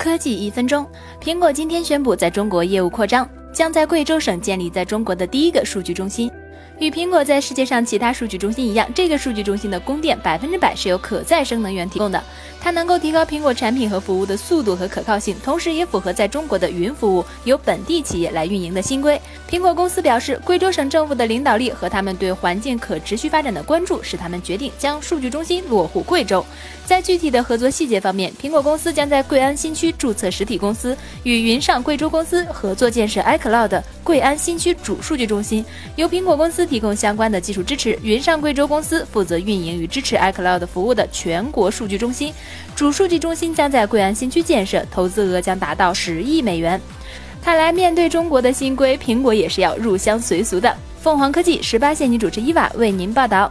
[0.00, 0.88] 科技一分钟，
[1.20, 6.32] 苹果今天宣布在中国业务扩张，将在贵州省建立在中国的第一个数据中心。
[6.78, 12.24] 与苹果在世界上其他数据中心一样，这个数据中心的供电百分之百是由可再生能源提供的。
[12.60, 19.20] 它能够提高苹果产品和服务的速度和可靠性，同时也符合在中国的云服务由本地企业来运营的新规。
[19.50, 26.44] 苹果公司表示，贵州省政府的领导力和他们对环境可持续发展的关注，使他们决定将数据中心落户贵州。
[26.86, 35.64] 在具体的合作细节方面，苹果公司将在贵安新区注册实体公司，与云上贵州公司合作建设 iCloud 贵安新区主数据中心，
[35.96, 36.60] 由苹果公司。
[36.70, 42.32] 提供相关的技术支持，云上贵州公司负责运营与支持 iCloud 服务的全国数据中心。
[42.74, 46.80] 主数据中心将在贵安新区建设，投资额将达到十亿美元。
[47.42, 50.74] 看来，面对中国的新规，苹果也是要入乡随俗的。
[51.00, 53.50] 凤凰科技十八线女主持伊娃为您报道。